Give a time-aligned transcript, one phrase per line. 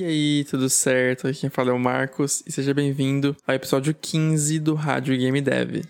[0.00, 1.26] E aí, tudo certo?
[1.26, 5.40] Aqui quem fala é o Marcos e seja bem-vindo ao episódio 15 do Rádio Game
[5.40, 5.82] Dev.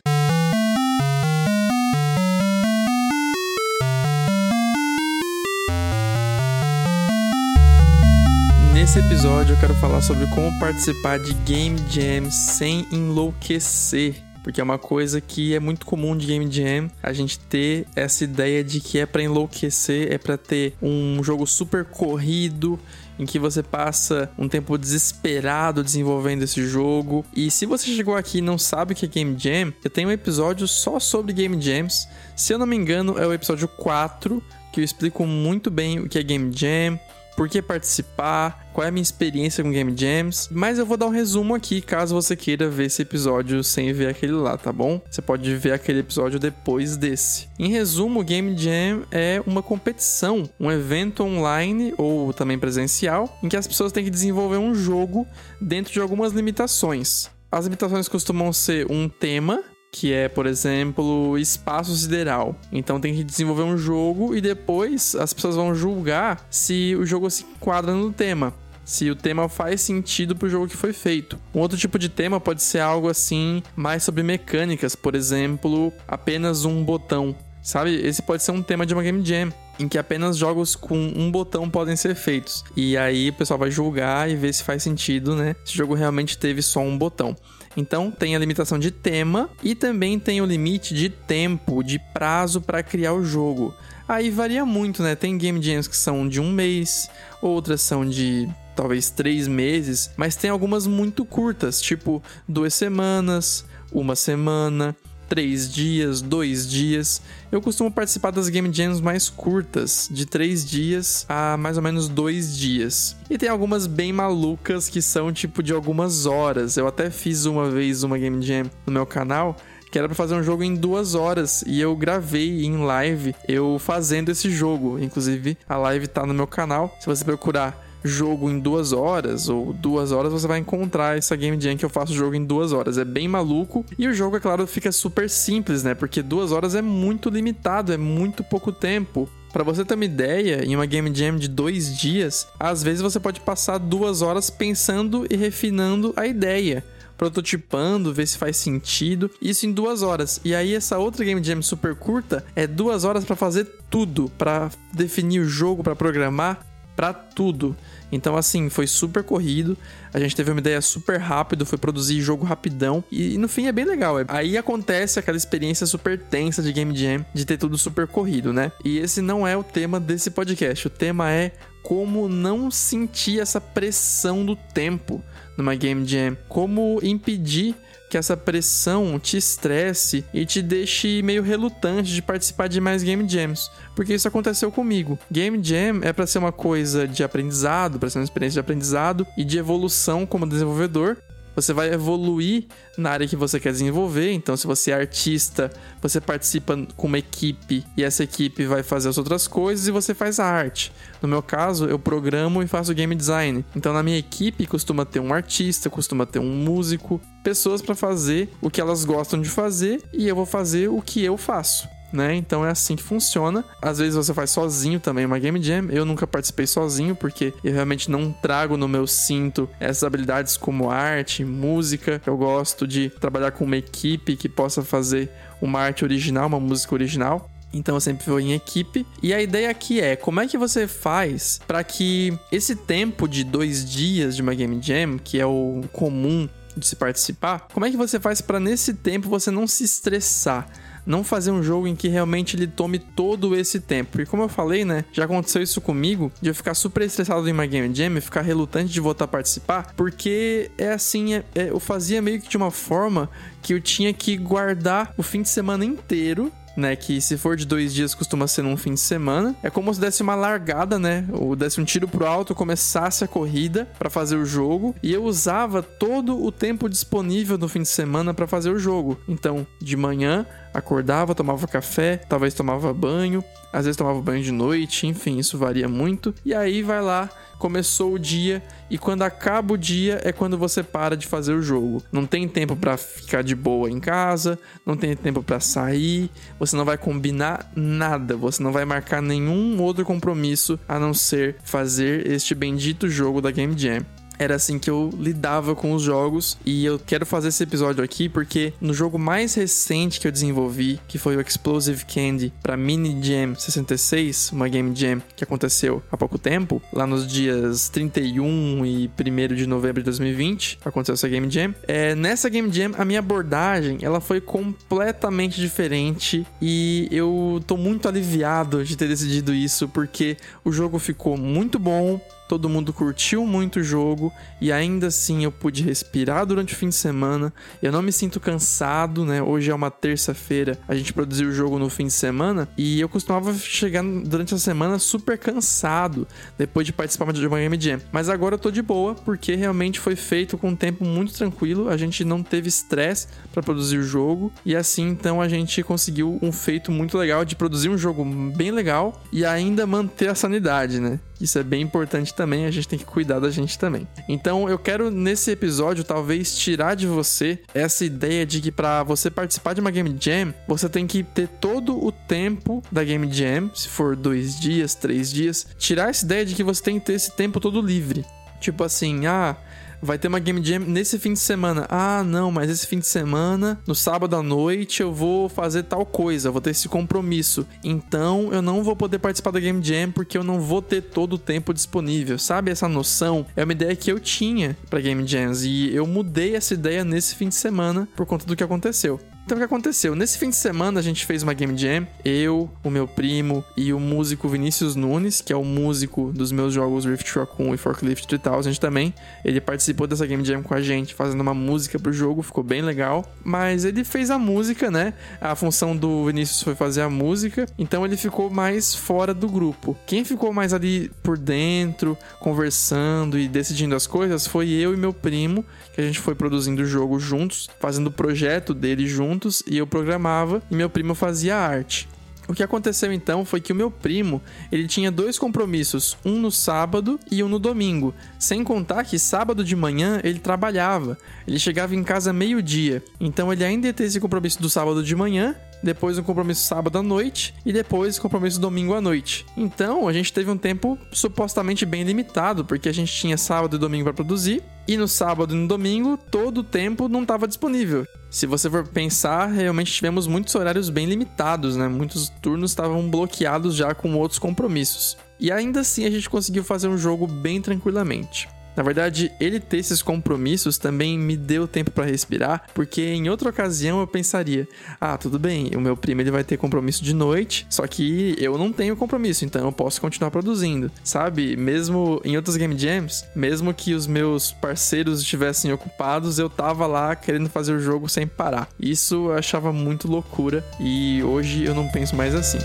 [8.72, 14.64] Nesse episódio eu quero falar sobre como participar de Game Jams sem enlouquecer porque é
[14.64, 18.80] uma coisa que é muito comum de Game Jam, a gente ter essa ideia de
[18.80, 22.80] que é para enlouquecer, é para ter um jogo super corrido
[23.18, 27.24] em que você passa um tempo desesperado desenvolvendo esse jogo.
[27.34, 30.08] E se você chegou aqui e não sabe o que é Game Jam, eu tenho
[30.08, 32.08] um episódio só sobre Game Jams.
[32.36, 34.42] Se eu não me engano, é o episódio 4,
[34.72, 36.98] que eu explico muito bem o que é Game Jam,
[37.38, 41.06] por que participar, qual é a minha experiência com Game Jams, mas eu vou dar
[41.06, 45.00] um resumo aqui caso você queira ver esse episódio sem ver aquele lá, tá bom?
[45.08, 47.48] Você pode ver aquele episódio depois desse.
[47.56, 53.56] Em resumo, Game Jam é uma competição, um evento online ou também presencial, em que
[53.56, 55.24] as pessoas têm que desenvolver um jogo
[55.60, 57.30] dentro de algumas limitações.
[57.52, 62.54] As limitações costumam ser um tema que é, por exemplo, espaço sideral.
[62.72, 67.30] Então tem que desenvolver um jogo e depois as pessoas vão julgar se o jogo
[67.30, 68.54] se enquadra no tema.
[68.84, 71.38] Se o tema faz sentido pro jogo que foi feito.
[71.54, 76.64] Um outro tipo de tema pode ser algo assim, mais sobre mecânicas, por exemplo, apenas
[76.64, 77.36] um botão.
[77.62, 77.94] Sabe?
[77.96, 81.30] Esse pode ser um tema de uma game jam em que apenas jogos com um
[81.30, 82.64] botão podem ser feitos.
[82.76, 85.54] E aí o pessoal vai julgar e ver se faz sentido, né?
[85.64, 87.36] Se o jogo realmente teve só um botão.
[87.78, 92.60] Então tem a limitação de tema e também tem o limite de tempo, de prazo
[92.60, 93.72] para criar o jogo.
[94.08, 95.14] Aí varia muito, né?
[95.14, 97.08] Tem game jams que são de um mês,
[97.40, 104.16] outras são de talvez três meses, mas tem algumas muito curtas, tipo duas semanas, uma
[104.16, 104.96] semana
[105.28, 107.20] três dias, dois dias.
[107.52, 112.08] Eu costumo participar das Game Jams mais curtas, de três dias a mais ou menos
[112.08, 113.16] dois dias.
[113.28, 116.76] E tem algumas bem malucas que são tipo de algumas horas.
[116.76, 119.56] Eu até fiz uma vez uma Game Jam no meu canal
[119.90, 123.78] que era para fazer um jogo em duas horas e eu gravei em live eu
[123.78, 124.98] fazendo esse jogo.
[124.98, 126.94] Inclusive, a live tá no meu canal.
[127.00, 131.60] Se você procurar jogo em duas horas ou duas horas, você vai encontrar essa Game
[131.60, 132.98] Jam que eu faço jogo em duas horas.
[132.98, 133.84] É bem maluco.
[133.98, 135.94] E o jogo, é claro, fica super simples, né?
[135.94, 139.28] Porque duas horas é muito limitado, é muito pouco tempo.
[139.52, 143.18] Para você ter uma ideia, em uma Game Jam de dois dias, às vezes você
[143.18, 146.84] pode passar duas horas pensando e refinando a ideia
[147.18, 149.28] prototipando, ver se faz sentido.
[149.42, 150.40] Isso em duas horas.
[150.44, 154.70] E aí essa outra game jam super curta é duas horas para fazer tudo, para
[154.92, 156.64] definir o jogo, para programar
[156.98, 157.76] para tudo.
[158.10, 159.78] Então, assim, foi super corrido.
[160.12, 163.04] A gente teve uma ideia super rápido, foi produzir jogo rapidão.
[163.08, 164.16] E no fim é bem legal.
[164.26, 168.72] Aí acontece aquela experiência super tensa de Game Jam, de ter tudo super corrido, né?
[168.84, 170.88] E esse não é o tema desse podcast.
[170.88, 171.52] O tema é
[171.84, 175.22] como não sentir essa pressão do tempo
[175.56, 176.36] numa Game Jam.
[176.48, 177.76] Como impedir
[178.08, 183.28] que essa pressão te estresse e te deixe meio relutante de participar de mais game
[183.28, 185.18] jams, porque isso aconteceu comigo.
[185.30, 189.26] Game jam é para ser uma coisa de aprendizado, para ser uma experiência de aprendizado
[189.36, 191.18] e de evolução como desenvolvedor,
[191.60, 194.32] você vai evoluir na área que você quer desenvolver.
[194.32, 195.70] Então, se você é artista,
[196.00, 200.14] você participa com uma equipe e essa equipe vai fazer as outras coisas e você
[200.14, 200.92] faz a arte.
[201.20, 203.64] No meu caso, eu programo e faço game design.
[203.74, 208.48] Então, na minha equipe costuma ter um artista, costuma ter um músico, pessoas para fazer
[208.60, 212.34] o que elas gostam de fazer e eu vou fazer o que eu faço né?
[212.34, 213.64] Então é assim que funciona.
[213.80, 215.88] Às vezes você faz sozinho também uma game jam.
[215.90, 220.90] Eu nunca participei sozinho porque eu realmente não trago no meu cinto essas habilidades como
[220.90, 222.20] arte, música.
[222.26, 225.30] Eu gosto de trabalhar com uma equipe que possa fazer
[225.60, 227.50] uma arte original, uma música original.
[227.72, 229.06] Então eu sempre vou em equipe.
[229.22, 233.44] E a ideia aqui é como é que você faz para que esse tempo de
[233.44, 237.90] dois dias de uma game jam, que é o comum de se participar, como é
[237.90, 240.68] que você faz para nesse tempo você não se estressar?
[241.08, 244.20] Não fazer um jogo em que realmente ele tome todo esse tempo.
[244.20, 247.52] E como eu falei, né, já aconteceu isso comigo, de eu ficar super estressado em
[247.52, 251.70] uma Game Jam e ficar relutante de voltar a participar, porque é assim, é, é,
[251.70, 253.30] eu fazia meio que de uma forma
[253.62, 256.94] que eu tinha que guardar o fim de semana inteiro né?
[256.96, 259.54] Que se for de dois dias costuma ser num fim de semana.
[259.62, 261.26] É como se desse uma largada, né?
[261.32, 264.94] Ou desse um tiro pro alto, começasse a corrida para fazer o jogo.
[265.02, 269.18] E eu usava todo o tempo disponível no fim de semana para fazer o jogo.
[269.28, 273.42] Então, de manhã acordava, tomava café, talvez tomava banho,
[273.72, 276.34] às vezes tomava banho de noite, enfim, isso varia muito.
[276.44, 277.28] E aí vai lá,
[277.58, 281.62] começou o dia e quando acaba o dia é quando você para de fazer o
[281.62, 282.02] jogo.
[282.10, 286.76] Não tem tempo para ficar de boa em casa, não tem tempo para sair, você
[286.76, 292.26] não vai combinar nada, você não vai marcar nenhum outro compromisso a não ser fazer
[292.30, 294.04] este bendito jogo da Game Jam
[294.38, 296.58] era assim que eu lidava com os jogos.
[296.64, 301.00] E eu quero fazer esse episódio aqui porque no jogo mais recente que eu desenvolvi,
[301.08, 306.16] que foi o Explosive Candy para Mini Jam 66, uma Game Jam que aconteceu há
[306.16, 311.50] pouco tempo, lá nos dias 31 e 1 de novembro de 2020, aconteceu essa Game
[311.50, 311.74] Jam.
[311.86, 318.08] É, nessa Game Jam, a minha abordagem ela foi completamente diferente e eu tô muito
[318.08, 323.80] aliviado de ter decidido isso porque o jogo ficou muito bom, todo mundo curtiu muito
[323.80, 327.52] o jogo e ainda assim eu pude respirar durante o fim de semana.
[327.82, 329.42] Eu não me sinto cansado, né?
[329.42, 333.08] Hoje é uma terça-feira, a gente produziu o jogo no fim de semana e eu
[333.08, 338.00] costumava chegar durante a semana super cansado depois de participar de uma Game Jam.
[338.10, 341.88] Mas agora eu tô de boa porque realmente foi feito com um tempo muito tranquilo,
[341.90, 346.38] a gente não teve estresse para produzir o jogo e assim então a gente conseguiu
[346.40, 348.24] um feito muito legal de produzir um jogo
[348.56, 351.20] bem legal e ainda manter a sanidade, né?
[351.40, 354.06] Isso é bem importante também, a gente tem que cuidar da gente também.
[354.28, 359.30] Então eu quero nesse episódio talvez tirar de você essa ideia de que para você
[359.30, 363.70] participar de uma Game Jam, você tem que ter todo o tempo da Game Jam,
[363.74, 367.14] se for dois dias, três dias, tirar essa ideia de que você tem que ter
[367.14, 368.24] esse tempo todo livre.
[368.60, 369.56] Tipo assim, ah,
[370.00, 371.86] vai ter uma Game Jam nesse fim de semana.
[371.88, 376.04] Ah, não, mas esse fim de semana, no sábado à noite, eu vou fazer tal
[376.04, 377.66] coisa, vou ter esse compromisso.
[377.82, 381.34] Então eu não vou poder participar da Game Jam porque eu não vou ter todo
[381.34, 382.38] o tempo disponível.
[382.38, 383.46] Sabe essa noção?
[383.56, 387.34] É uma ideia que eu tinha para Game Jams e eu mudei essa ideia nesse
[387.34, 389.20] fim de semana por conta do que aconteceu.
[389.48, 390.14] Então o que aconteceu?
[390.14, 393.94] Nesse fim de semana a gente fez uma game jam, eu, o meu primo e
[393.94, 398.28] o músico Vinícius Nunes, que é o músico dos meus jogos Rift Raccoon e Forklift
[398.28, 399.14] 3000 também.
[399.42, 402.82] Ele participou dessa game jam com a gente, fazendo uma música pro jogo, ficou bem
[402.82, 403.24] legal.
[403.42, 405.14] Mas ele fez a música, né?
[405.40, 409.96] A função do Vinícius foi fazer a música, então ele ficou mais fora do grupo.
[410.06, 415.14] Quem ficou mais ali por dentro, conversando e decidindo as coisas foi eu e meu
[415.14, 415.64] primo,
[415.94, 419.78] que a gente foi produzindo o jogo juntos, fazendo o projeto dele juntos juntos e
[419.78, 422.08] eu programava e meu primo fazia arte.
[422.48, 424.40] O que aconteceu então foi que o meu primo,
[424.72, 429.62] ele tinha dois compromissos, um no sábado e um no domingo, sem contar que sábado
[429.62, 431.18] de manhã ele trabalhava.
[431.46, 435.14] Ele chegava em casa meio-dia, então ele ainda ia ter esse compromisso do sábado de
[435.14, 439.46] manhã depois um compromisso sábado à noite e depois um compromisso domingo à noite.
[439.56, 443.78] Então a gente teve um tempo supostamente bem limitado, porque a gente tinha sábado e
[443.78, 448.06] domingo para produzir, e no sábado e no domingo todo o tempo não estava disponível.
[448.30, 451.88] Se você for pensar, realmente tivemos muitos horários bem limitados, né?
[451.88, 455.16] Muitos turnos estavam bloqueados já com outros compromissos.
[455.40, 458.48] E ainda assim a gente conseguiu fazer um jogo bem tranquilamente.
[458.78, 463.50] Na verdade, ele ter esses compromissos também me deu tempo para respirar, porque em outra
[463.50, 464.68] ocasião eu pensaria:
[465.00, 468.56] ah, tudo bem, o meu primo ele vai ter compromisso de noite, só que eu
[468.56, 471.56] não tenho compromisso, então eu posso continuar produzindo, sabe?
[471.56, 477.16] Mesmo em outros game jams, mesmo que os meus parceiros estivessem ocupados, eu tava lá
[477.16, 478.68] querendo fazer o jogo sem parar.
[478.78, 482.58] Isso eu achava muito loucura e hoje eu não penso mais assim.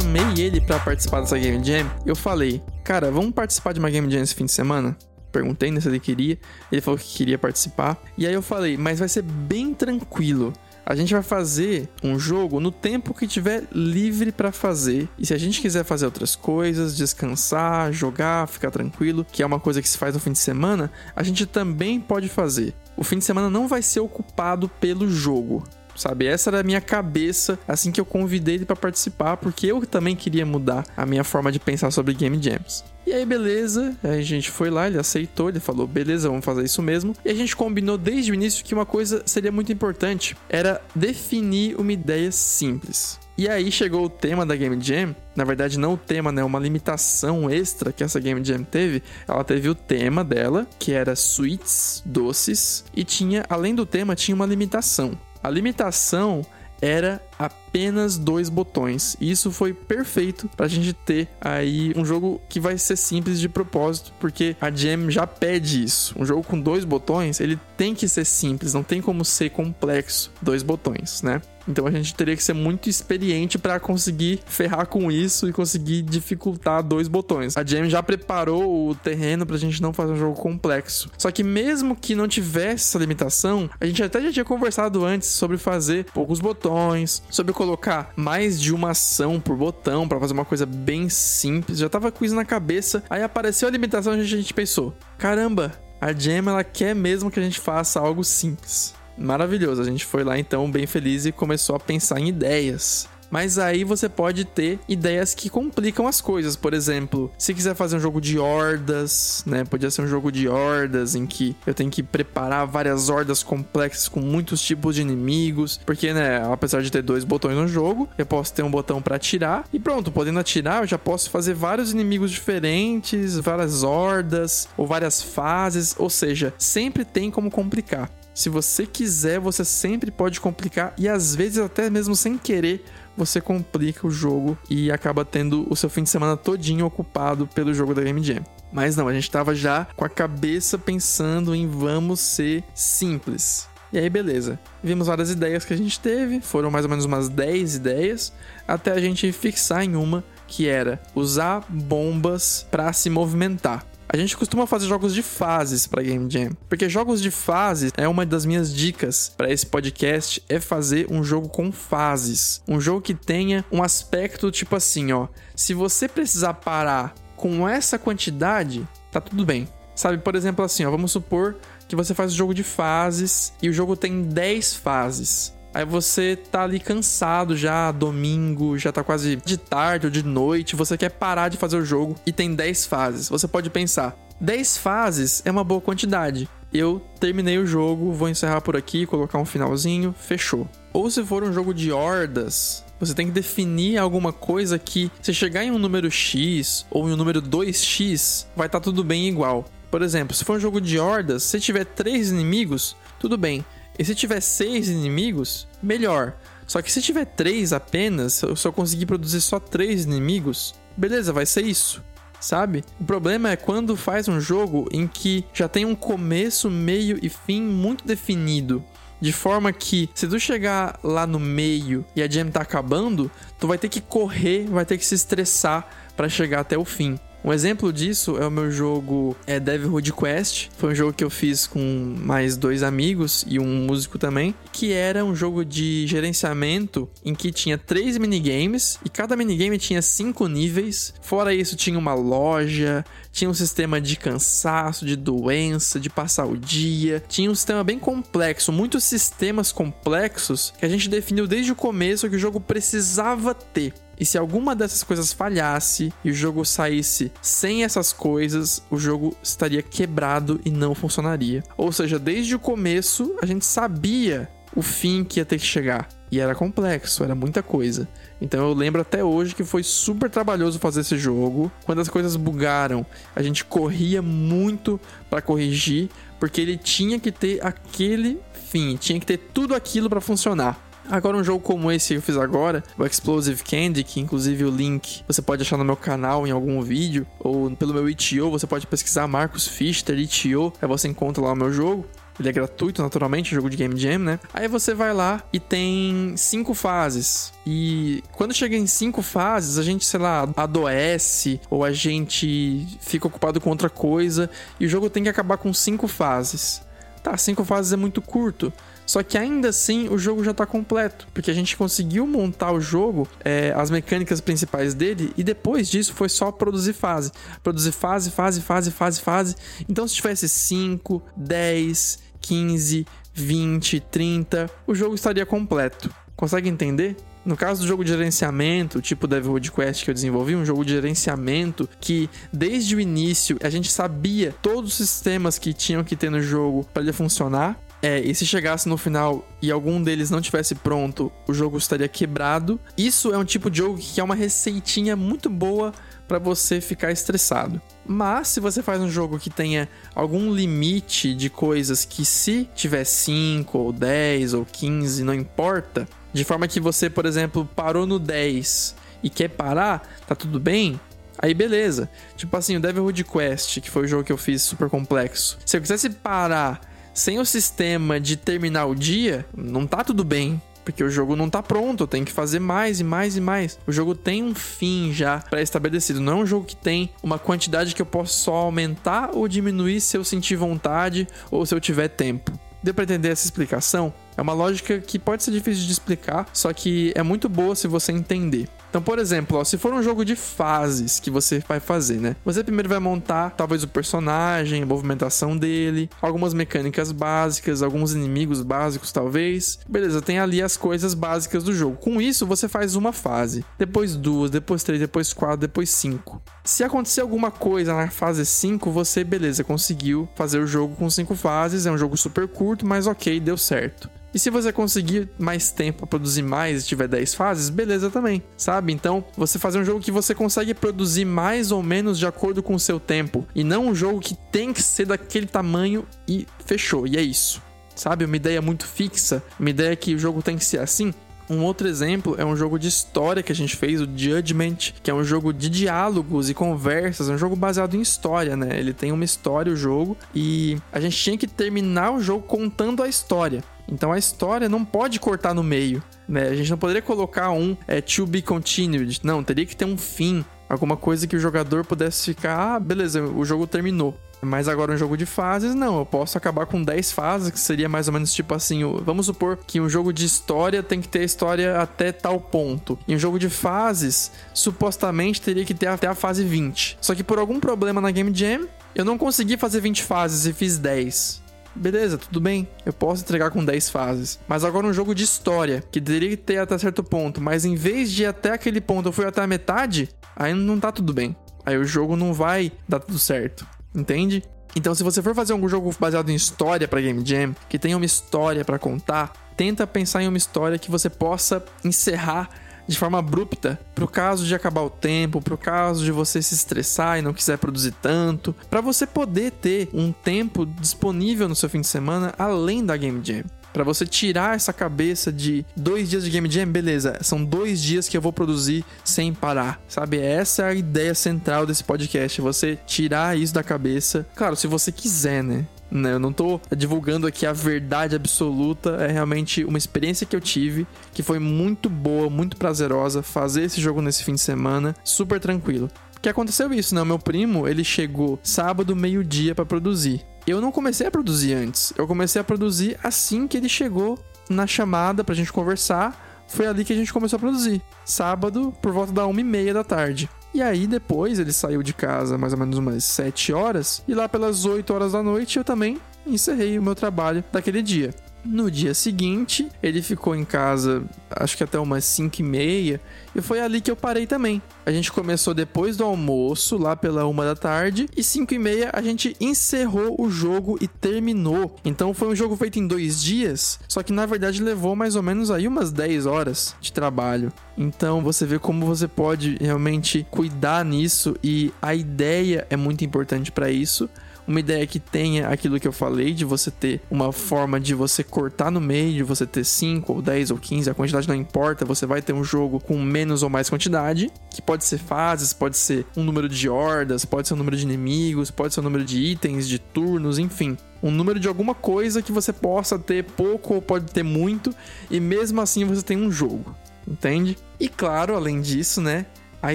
[0.00, 4.10] Chamei ele para participar dessa Game Jam, eu falei, cara, vamos participar de uma Game
[4.10, 4.96] Jam esse fim de semana?
[5.30, 6.36] Perguntei né, se ele queria,
[6.72, 8.02] ele falou que queria participar.
[8.18, 10.52] E aí eu falei, mas vai ser bem tranquilo.
[10.84, 15.08] A gente vai fazer um jogo no tempo que tiver livre para fazer.
[15.16, 19.60] E se a gente quiser fazer outras coisas, descansar, jogar, ficar tranquilo, que é uma
[19.60, 22.74] coisa que se faz no fim de semana, a gente também pode fazer.
[22.96, 25.62] O fim de semana não vai ser ocupado pelo jogo
[25.96, 26.26] sabe?
[26.26, 30.16] Essa era a minha cabeça assim que eu convidei ele para participar, porque eu também
[30.16, 32.84] queria mudar a minha forma de pensar sobre game jams.
[33.06, 36.80] E aí, beleza, a gente foi lá, ele aceitou, ele falou, beleza, vamos fazer isso
[36.80, 37.14] mesmo.
[37.22, 41.78] E a gente combinou desde o início que uma coisa seria muito importante, era definir
[41.78, 43.20] uma ideia simples.
[43.36, 46.58] E aí chegou o tema da Game Jam, na verdade não o tema, né, uma
[46.58, 49.02] limitação extra que essa Game Jam teve.
[49.26, 54.36] Ela teve o tema dela, que era sweets, doces, e tinha, além do tema, tinha
[54.36, 55.18] uma limitação.
[55.44, 56.40] A limitação
[56.80, 59.16] era apenas dois botões.
[59.20, 63.48] E isso foi perfeito pra gente ter aí um jogo que vai ser simples de
[63.48, 66.14] propósito, porque a Jam já pede isso.
[66.18, 70.32] Um jogo com dois botões, ele tem que ser simples, não tem como ser complexo.
[70.40, 71.40] Dois botões, né?
[71.66, 76.02] Então a gente teria que ser muito experiente para conseguir ferrar com isso e conseguir
[76.02, 77.56] dificultar dois botões.
[77.56, 81.10] A Jam já preparou o terreno pra gente não fazer um jogo complexo.
[81.16, 85.28] Só que mesmo que não tivesse essa limitação, a gente até já tinha conversado antes
[85.28, 90.44] sobre fazer poucos botões, sobre colocar mais de uma ação por botão para fazer uma
[90.44, 91.78] coisa bem simples.
[91.78, 93.02] Já tava com isso na cabeça.
[93.08, 97.40] Aí apareceu a limitação e a gente pensou: caramba, a Jam ela quer mesmo que
[97.40, 98.94] a gente faça algo simples.
[99.16, 103.08] Maravilhoso, a gente foi lá então bem feliz e começou a pensar em ideias.
[103.30, 106.56] Mas aí você pode ter ideias que complicam as coisas.
[106.56, 109.64] Por exemplo, se quiser fazer um jogo de hordas, né?
[109.64, 114.08] Podia ser um jogo de hordas em que eu tenho que preparar várias hordas complexas
[114.08, 115.78] com muitos tipos de inimigos.
[115.84, 119.16] Porque, né, apesar de ter dois botões no jogo, eu posso ter um botão para
[119.16, 119.64] atirar.
[119.72, 125.22] E pronto, podendo atirar, eu já posso fazer vários inimigos diferentes, várias hordas ou várias
[125.22, 125.94] fases.
[125.98, 128.10] Ou seja, sempre tem como complicar.
[128.34, 132.84] Se você quiser, você sempre pode complicar e às vezes até mesmo sem querer
[133.16, 137.74] você complica o jogo e acaba tendo o seu fim de semana todinho ocupado pelo
[137.74, 138.44] jogo da Game Jam.
[138.72, 143.68] Mas não, a gente tava já com a cabeça pensando em vamos ser simples.
[143.92, 144.58] E aí, beleza.
[144.82, 148.32] Vimos várias ideias que a gente teve, foram mais ou menos umas 10 ideias,
[148.66, 153.86] até a gente fixar em uma que era usar bombas para se movimentar.
[154.14, 158.06] A gente costuma fazer jogos de fases para Game Jam, porque jogos de fases é
[158.06, 163.00] uma das minhas dicas para esse podcast é fazer um jogo com fases, um jogo
[163.00, 169.20] que tenha um aspecto tipo assim, ó, se você precisar parar com essa quantidade, tá
[169.20, 169.66] tudo bem.
[169.96, 171.56] Sabe, por exemplo, assim, ó, vamos supor
[171.88, 175.52] que você faz um jogo de fases e o jogo tem 10 fases.
[175.74, 180.76] Aí você tá ali cansado já, domingo, já tá quase de tarde ou de noite,
[180.76, 183.28] você quer parar de fazer o jogo e tem 10 fases.
[183.28, 186.48] Você pode pensar, 10 fases é uma boa quantidade.
[186.72, 190.68] Eu terminei o jogo, vou encerrar por aqui, colocar um finalzinho, fechou.
[190.92, 195.34] Ou se for um jogo de hordas, você tem que definir alguma coisa que, se
[195.34, 199.28] chegar em um número X ou em um número 2x, vai estar tá tudo bem
[199.28, 199.64] igual.
[199.90, 203.64] Por exemplo, se for um jogo de hordas, se tiver três inimigos, tudo bem.
[203.98, 206.34] E se tiver seis inimigos, melhor.
[206.66, 211.46] Só que se tiver três apenas, eu só conseguir produzir só três inimigos, beleza, vai
[211.46, 212.02] ser isso.
[212.40, 212.84] Sabe?
[213.00, 217.28] O problema é quando faz um jogo em que já tem um começo, meio e
[217.28, 218.84] fim muito definido.
[219.20, 223.66] De forma que, se tu chegar lá no meio e a jam tá acabando, tu
[223.66, 227.18] vai ter que correr, vai ter que se estressar para chegar até o fim.
[227.44, 230.68] Um exemplo disso é o meu jogo é Devilhood Quest.
[230.78, 234.94] Foi um jogo que eu fiz com mais dois amigos e um músico também, que
[234.94, 240.48] era um jogo de gerenciamento em que tinha três minigames e cada minigame tinha cinco
[240.48, 241.12] níveis.
[241.20, 246.56] Fora isso, tinha uma loja, tinha um sistema de cansaço, de doença, de passar o
[246.56, 247.22] dia.
[247.28, 252.26] Tinha um sistema bem complexo, muitos sistemas complexos que a gente definiu desde o começo
[252.30, 253.92] que o jogo precisava ter.
[254.18, 259.36] E se alguma dessas coisas falhasse e o jogo saísse sem essas coisas, o jogo
[259.42, 261.62] estaria quebrado e não funcionaria.
[261.76, 266.08] Ou seja, desde o começo a gente sabia o fim que ia ter que chegar.
[266.30, 268.08] E era complexo, era muita coisa.
[268.40, 271.70] Então eu lembro até hoje que foi super trabalhoso fazer esse jogo.
[271.84, 273.06] Quando as coisas bugaram,
[273.36, 276.08] a gente corria muito para corrigir,
[276.40, 280.83] porque ele tinha que ter aquele fim, tinha que ter tudo aquilo para funcionar.
[281.10, 284.70] Agora, um jogo como esse que eu fiz agora, o Explosive Candy, que inclusive o
[284.70, 288.66] link você pode achar no meu canal em algum vídeo, ou pelo meu itch.io, você
[288.66, 292.06] pode pesquisar Marcos Fichter, itch.io, aí você encontra lá o meu jogo.
[292.38, 294.40] Ele é gratuito, naturalmente, jogo de Game Jam, né?
[294.52, 297.52] Aí você vai lá e tem cinco fases.
[297.64, 303.28] E quando chega em cinco fases, a gente, sei lá, adoece ou a gente fica
[303.28, 306.82] ocupado com outra coisa e o jogo tem que acabar com cinco fases.
[307.22, 308.72] Tá, cinco fases é muito curto.
[309.06, 312.80] Só que ainda assim o jogo já está completo, porque a gente conseguiu montar o
[312.80, 317.32] jogo, é, as mecânicas principais dele, e depois disso foi só produzir fase.
[317.62, 319.56] Produzir fase, fase, fase, fase, fase.
[319.88, 326.10] Então se tivesse 5, 10, 15, 20, 30, o jogo estaria completo.
[326.36, 327.16] Consegue entender?
[327.44, 330.94] No caso do jogo de gerenciamento, tipo Devilwood Quest que eu desenvolvi, um jogo de
[330.94, 336.30] gerenciamento que desde o início a gente sabia todos os sistemas que tinham que ter
[336.30, 337.78] no jogo para ele funcionar.
[338.04, 342.06] É, e se chegasse no final e algum deles não tivesse pronto, o jogo estaria
[342.06, 342.78] quebrado.
[342.98, 345.90] Isso é um tipo de jogo que é uma receitinha muito boa
[346.28, 347.80] para você ficar estressado.
[348.04, 353.04] Mas se você faz um jogo que tenha algum limite de coisas que se tiver
[353.04, 358.18] 5 ou 10 ou 15, não importa, De forma que você, por exemplo, parou no
[358.18, 361.00] 10 e quer parar, tá tudo bem?
[361.38, 362.10] Aí beleza.
[362.36, 365.56] Tipo assim, o Devilhood Quest, que foi o jogo que eu fiz super complexo.
[365.64, 366.80] Se eu quisesse parar
[367.14, 370.60] sem o sistema de terminar o dia, não tá tudo bem.
[370.84, 373.78] Porque o jogo não tá pronto, tenho que fazer mais e mais e mais.
[373.86, 376.20] O jogo tem um fim já pré-estabelecido.
[376.20, 380.02] Não é um jogo que tem uma quantidade que eu posso só aumentar ou diminuir
[380.02, 382.52] se eu sentir vontade ou se eu tiver tempo.
[382.82, 384.12] Deu pra entender essa explicação?
[384.36, 387.86] É uma lógica que pode ser difícil de explicar, só que é muito boa se
[387.86, 388.68] você entender.
[388.94, 392.36] Então, por exemplo, ó, se for um jogo de fases que você vai fazer, né?
[392.44, 398.62] Você primeiro vai montar talvez o personagem, a movimentação dele, algumas mecânicas básicas, alguns inimigos
[398.62, 399.80] básicos talvez.
[399.88, 401.96] Beleza, tem ali as coisas básicas do jogo.
[401.96, 406.40] Com isso, você faz uma fase, depois duas, depois três, depois quatro, depois cinco.
[406.62, 411.34] Se acontecer alguma coisa na fase 5, você, beleza, conseguiu fazer o jogo com cinco
[411.34, 411.84] fases.
[411.84, 414.08] É um jogo super curto, mas ok, deu certo.
[414.34, 418.42] E se você conseguir mais tempo para produzir mais e tiver 10 fases, beleza também,
[418.56, 418.92] sabe?
[418.92, 422.74] Então, você fazer um jogo que você consegue produzir mais ou menos de acordo com
[422.74, 427.06] o seu tempo e não um jogo que tem que ser daquele tamanho e fechou,
[427.06, 427.62] e é isso.
[427.94, 428.24] Sabe?
[428.24, 431.14] Uma ideia muito fixa, uma ideia que o jogo tem que ser assim,
[431.48, 435.10] um outro exemplo é um jogo de história que a gente fez, o Judgment, que
[435.10, 438.78] é um jogo de diálogos e conversas, é um jogo baseado em história, né?
[438.78, 443.02] Ele tem uma história, o jogo, e a gente tinha que terminar o jogo contando
[443.02, 443.62] a história.
[443.88, 446.48] Então a história não pode cortar no meio, né?
[446.48, 449.20] A gente não poderia colocar um é, to be continued.
[449.22, 450.44] Não, teria que ter um fim.
[450.68, 454.18] Alguma coisa que o jogador pudesse ficar, ah, beleza, o jogo terminou.
[454.44, 455.98] Mas agora um jogo de fases, não.
[455.98, 459.58] Eu posso acabar com 10 fases, que seria mais ou menos tipo assim: vamos supor
[459.66, 462.98] que um jogo de história tem que ter história até tal ponto.
[463.08, 466.98] E um jogo de fases, supostamente teria que ter até a fase 20.
[467.00, 470.52] Só que por algum problema na Game Jam, eu não consegui fazer 20 fases e
[470.52, 471.43] fiz 10
[471.74, 474.38] beleza, tudo bem, eu posso entregar com 10 fases.
[474.46, 478.10] Mas agora um jogo de história, que que ter até certo ponto, mas em vez
[478.10, 481.36] de ir até aquele ponto eu fui até a metade, aí não tá tudo bem.
[481.64, 484.42] Aí o jogo não vai dar tudo certo, entende?
[484.76, 487.96] Então, se você for fazer um jogo baseado em história para Game Jam, que tenha
[487.96, 492.50] uma história para contar, tenta pensar em uma história que você possa encerrar
[492.86, 497.18] de forma abrupta, pro caso de acabar o tempo, pro caso de você se estressar
[497.18, 501.80] e não quiser produzir tanto, para você poder ter um tempo disponível no seu fim
[501.80, 503.44] de semana além da Game Jam.
[503.74, 508.08] Para você tirar essa cabeça de dois dias de Game Jam, beleza, são dois dias
[508.08, 510.20] que eu vou produzir sem parar, sabe?
[510.20, 514.24] Essa é a ideia central desse podcast, você tirar isso da cabeça.
[514.36, 515.66] Claro, se você quiser, né?
[515.94, 516.14] Né?
[516.14, 520.84] Eu não tô divulgando aqui a verdade absoluta, é realmente uma experiência que eu tive,
[521.12, 525.88] que foi muito boa, muito prazerosa fazer esse jogo nesse fim de semana, super tranquilo.
[526.20, 527.02] Que aconteceu isso, né?
[527.02, 530.22] O meu primo, ele chegou sábado meio-dia para produzir.
[530.46, 531.92] Eu não comecei a produzir antes.
[531.96, 534.18] Eu comecei a produzir assim que ele chegou
[534.50, 536.44] na chamada pra gente conversar.
[536.48, 537.80] Foi ali que a gente começou a produzir.
[538.04, 540.28] Sábado, por volta da uma e meia da tarde.
[540.54, 544.04] E aí depois ele saiu de casa mais ou menos umas 7 horas.
[544.06, 548.14] E lá pelas 8 horas da noite eu também encerrei o meu trabalho daquele dia.
[548.44, 553.00] No dia seguinte, ele ficou em casa, acho que até umas 5 e meia,
[553.34, 554.60] e foi ali que eu parei também.
[554.84, 558.90] A gente começou depois do almoço, lá pela uma da tarde, e 5 e meia
[558.92, 561.74] a gente encerrou o jogo e terminou.
[561.84, 565.22] Então foi um jogo feito em dois dias, só que na verdade levou mais ou
[565.22, 567.50] menos aí umas 10 horas de trabalho.
[567.78, 573.50] Então você vê como você pode realmente cuidar nisso e a ideia é muito importante
[573.50, 574.08] para isso
[574.46, 578.22] uma ideia que tenha aquilo que eu falei, de você ter uma forma de você
[578.22, 581.84] cortar no meio, de você ter 5 ou 10 ou 15, a quantidade não importa,
[581.84, 585.76] você vai ter um jogo com menos ou mais quantidade, que pode ser fases, pode
[585.76, 589.04] ser um número de hordas, pode ser um número de inimigos, pode ser um número
[589.04, 593.74] de itens, de turnos, enfim um número de alguma coisa que você possa ter pouco
[593.74, 594.74] ou pode ter muito,
[595.10, 596.74] e mesmo assim você tem um jogo,
[597.06, 597.58] entende?
[597.78, 599.26] E claro, além disso, né,
[599.60, 599.74] a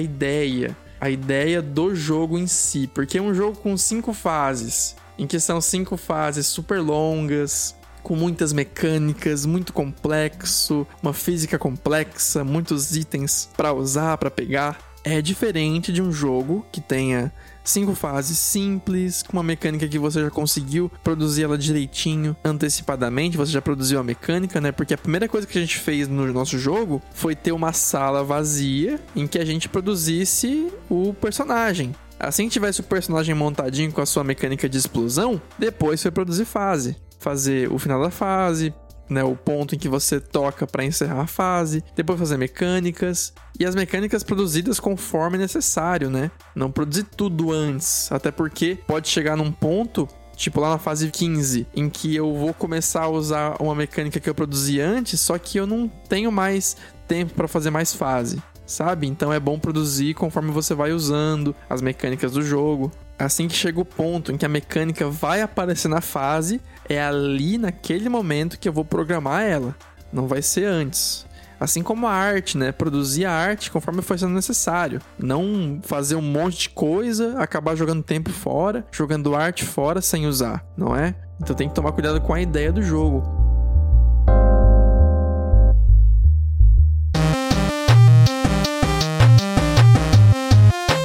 [0.00, 5.26] ideia a ideia do jogo em si, porque é um jogo com cinco fases, em
[5.26, 12.96] que são cinco fases super longas, com muitas mecânicas, muito complexo, uma física complexa, muitos
[12.96, 14.78] itens para usar, para pegar.
[15.02, 17.32] É diferente de um jogo que tenha
[17.70, 23.52] cinco fases simples, com uma mecânica que você já conseguiu produzir ela direitinho, antecipadamente, você
[23.52, 24.72] já produziu a mecânica, né?
[24.72, 28.24] Porque a primeira coisa que a gente fez no nosso jogo foi ter uma sala
[28.24, 31.94] vazia em que a gente produzisse o personagem.
[32.18, 36.44] Assim que tivesse o personagem montadinho com a sua mecânica de explosão, depois foi produzir
[36.44, 36.96] fase.
[37.18, 38.74] Fazer o final da fase,
[39.10, 43.66] né, o ponto em que você toca para encerrar a fase, depois fazer mecânicas e
[43.66, 46.30] as mecânicas produzidas conforme necessário, né?
[46.54, 51.66] Não produzir tudo antes, até porque pode chegar num ponto tipo lá na fase 15,
[51.74, 55.58] em que eu vou começar a usar uma mecânica que eu produzi antes, só que
[55.58, 59.06] eu não tenho mais tempo para fazer mais fase, sabe?
[59.06, 62.90] Então é bom produzir conforme você vai usando as mecânicas do jogo.
[63.18, 66.58] Assim que chega o ponto em que a mecânica vai aparecer na fase,
[66.90, 69.76] é ali naquele momento que eu vou programar ela.
[70.12, 71.24] Não vai ser antes.
[71.58, 72.72] Assim como a arte, né?
[72.72, 75.00] Produzir a arte conforme for sendo necessário.
[75.16, 80.64] Não fazer um monte de coisa, acabar jogando tempo fora, jogando arte fora sem usar,
[80.76, 81.14] não é?
[81.40, 83.40] Então tem que tomar cuidado com a ideia do jogo.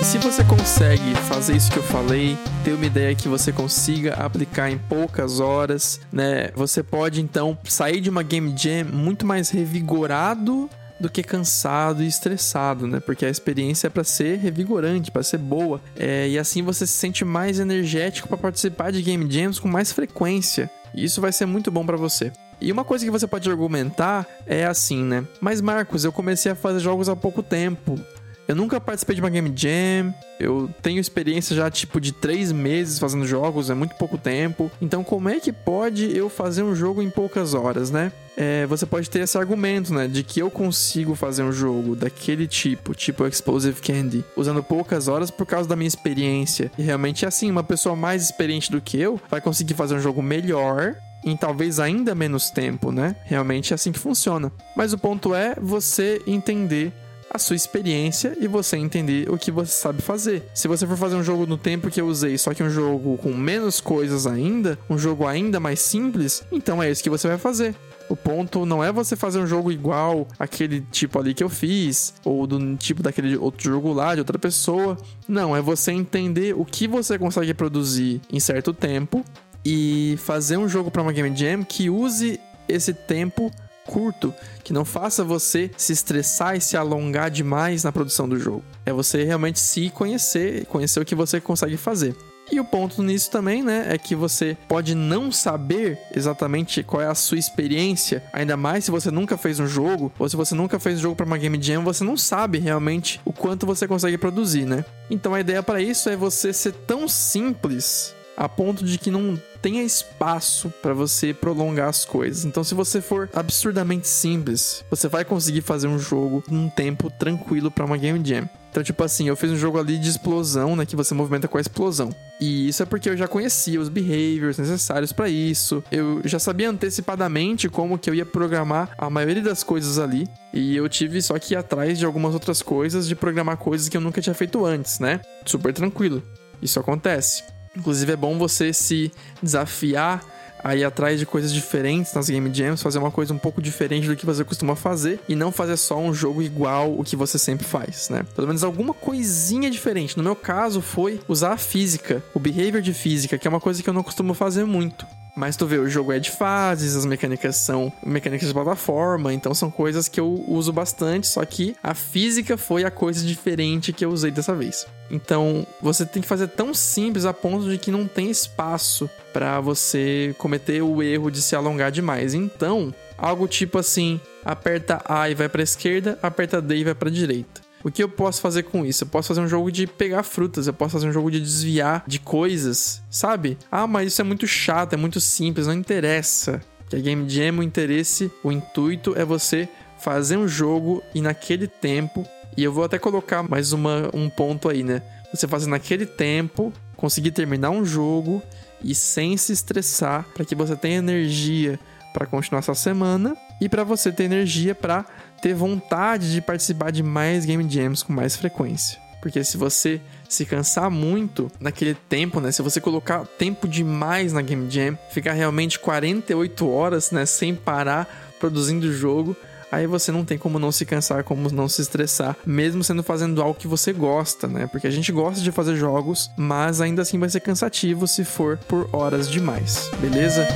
[0.06, 4.72] se você consegue fazer isso que eu falei, ter uma ideia que você consiga aplicar
[4.72, 6.50] em poucas horas, né?
[6.56, 12.08] Você pode então sair de uma game jam muito mais revigorado do que cansado e
[12.08, 13.02] estressado, né?
[13.02, 15.82] Porque a experiência é para ser revigorante, para ser boa.
[15.98, 19.92] É, e assim você se sente mais energético para participar de game jams com mais
[19.92, 20.72] frequência.
[20.94, 22.32] E isso vai ser muito bom para você.
[22.62, 25.26] E uma coisa que você pode argumentar é assim, né?
[25.42, 28.00] Mas Marcos, eu comecei a fazer jogos há pouco tempo.
[28.48, 30.14] Eu nunca participei de uma Game Jam.
[30.40, 34.72] Eu tenho experiência já, tipo, de três meses fazendo jogos, é muito pouco tempo.
[34.82, 38.12] Então, como é que pode eu fazer um jogo em poucas horas, né?
[38.38, 40.08] É, você pode ter esse argumento, né?
[40.08, 45.32] De que eu consigo fazer um jogo daquele tipo, tipo Explosive Candy, usando poucas horas
[45.32, 46.72] por causa da minha experiência.
[46.78, 50.00] E realmente é assim, uma pessoa mais experiente do que eu vai conseguir fazer um
[50.00, 53.16] jogo melhor em talvez ainda menos tempo, né?
[53.24, 54.52] Realmente é assim que funciona.
[54.76, 56.94] Mas o ponto é você entender
[57.30, 60.44] a sua experiência e você entender o que você sabe fazer.
[60.54, 63.18] Se você for fazer um jogo no tempo que eu usei, só que um jogo
[63.18, 67.38] com menos coisas ainda, um jogo ainda mais simples, então é isso que você vai
[67.38, 67.76] fazer.
[68.08, 72.14] O ponto não é você fazer um jogo igual aquele tipo ali que eu fiz,
[72.24, 74.96] ou do tipo daquele outro jogo lá de outra pessoa.
[75.28, 79.26] Não, é você entender o que você consegue produzir em certo tempo
[79.66, 83.52] e fazer um jogo para uma game jam que use esse tempo
[83.88, 88.64] curto que não faça você se estressar e se alongar demais na produção do jogo.
[88.86, 92.16] É você realmente se conhecer, conhecer o que você consegue fazer.
[92.52, 97.08] E o ponto nisso também, né, é que você pode não saber exatamente qual é
[97.08, 100.80] a sua experiência, ainda mais se você nunca fez um jogo, ou se você nunca
[100.80, 104.18] fez um jogo para uma game jam, você não sabe realmente o quanto você consegue
[104.18, 104.86] produzir, né?
[105.10, 109.40] Então a ideia para isso é você ser tão simples a ponto de que não
[109.66, 112.46] tenha espaço para você prolongar as coisas.
[112.46, 117.72] Então, se você for absurdamente simples, você vai conseguir fazer um jogo num tempo tranquilo
[117.72, 118.48] para uma game jam.
[118.70, 120.86] Então, tipo assim, eu fiz um jogo ali de explosão, né?
[120.86, 122.12] Que você movimenta com a explosão.
[122.40, 125.84] E isso é porque eu já conhecia os behaviors necessários para isso.
[125.92, 130.28] Eu já sabia antecipadamente como que eu ia programar a maioria das coisas ali.
[130.54, 133.98] E eu tive só que ir atrás de algumas outras coisas, de programar coisas que
[133.98, 135.22] eu nunca tinha feito antes, né?
[135.44, 136.22] Super tranquilo.
[136.62, 137.55] Isso acontece.
[137.76, 139.12] Inclusive é bom você se
[139.42, 140.24] desafiar
[140.66, 144.08] a ir atrás de coisas diferentes nas game jams, fazer uma coisa um pouco diferente
[144.08, 147.38] do que você costuma fazer e não fazer só um jogo igual o que você
[147.38, 148.26] sempre faz, né?
[148.36, 150.18] Pelo menos alguma coisinha diferente.
[150.18, 153.84] No meu caso foi usar a física, o behavior de física, que é uma coisa
[153.84, 155.06] que eu não costumo fazer muito.
[155.36, 159.54] Mas tu vê, o jogo é de fases, as mecânicas são mecânicas de plataforma, então
[159.54, 164.06] são coisas que eu uso bastante, só que a física foi a coisa diferente que
[164.06, 164.88] eu usei dessa vez.
[165.12, 169.60] Então, você tem que fazer tão simples a ponto de que não tem espaço para
[169.60, 172.34] você cometer o erro de se alongar demais.
[172.34, 177.12] Então, algo tipo assim, aperta A e vai para esquerda, aperta D e vai para
[177.12, 177.65] direita.
[177.86, 179.04] O que eu posso fazer com isso?
[179.04, 182.04] Eu posso fazer um jogo de pegar frutas, eu posso fazer um jogo de desviar
[182.08, 183.60] de coisas, sabe?
[183.72, 186.60] Ah, mas isso é muito chato, é muito simples, não interessa.
[186.90, 189.70] Que a Game Jam, o interesse, o intuito é você
[190.00, 192.28] fazer um jogo e naquele tempo.
[192.58, 195.04] E eu vou até colocar mais uma, um ponto aí, né?
[195.32, 198.42] Você fazer naquele tempo, conseguir terminar um jogo
[198.84, 201.80] e sem se estressar, para que você tenha energia
[202.16, 205.06] para continuar essa semana e para você ter energia para
[205.42, 209.00] ter vontade de participar de mais game jams com mais frequência.
[209.22, 212.52] Porque se você se cansar muito naquele tempo, né?
[212.52, 218.08] Se você colocar tempo demais na game jam, ficar realmente 48 horas, né, sem parar
[218.40, 219.36] produzindo o jogo,
[219.72, 223.42] aí você não tem como não se cansar, como não se estressar, mesmo sendo fazendo
[223.42, 224.68] algo que você gosta, né?
[224.68, 228.58] Porque a gente gosta de fazer jogos, mas ainda assim vai ser cansativo se for
[228.68, 230.48] por horas demais, beleza?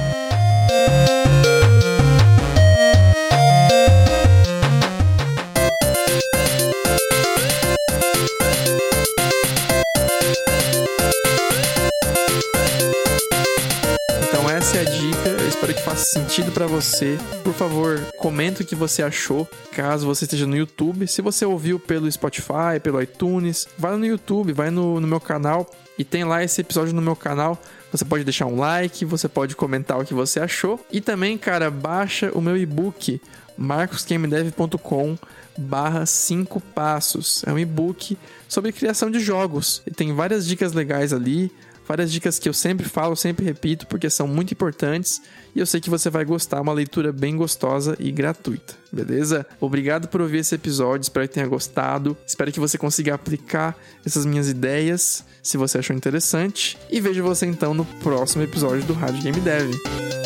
[0.80, 1.39] faça
[16.20, 21.08] sentido para você, por favor, comenta o que você achou, caso você esteja no YouTube.
[21.08, 25.70] Se você ouviu pelo Spotify, pelo iTunes, vai no YouTube, vai no, no meu canal
[25.98, 27.58] e tem lá esse episódio no meu canal
[27.92, 30.86] Você pode deixar um like, você pode comentar o que você achou.
[30.92, 33.22] E também, cara, baixa o meu e-book
[33.58, 35.18] marcosgamedev.com
[35.58, 37.44] barra 5 passos.
[37.46, 39.82] É um e-book sobre criação de jogos.
[39.88, 41.50] E tem várias dicas legais ali,
[41.90, 45.20] várias dicas que eu sempre falo, sempre repito, porque são muito importantes
[45.56, 49.44] e eu sei que você vai gostar, uma leitura bem gostosa e gratuita, beleza?
[49.60, 53.76] Obrigado por ouvir esse episódio, espero que tenha gostado, espero que você consiga aplicar
[54.06, 58.94] essas minhas ideias, se você achou interessante, e vejo você então no próximo episódio do
[58.94, 60.19] Rádio Game Dev.